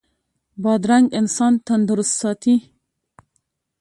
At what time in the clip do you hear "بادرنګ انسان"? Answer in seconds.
0.63-1.53